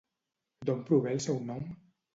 [0.69, 1.73] D'on prové el seu nom?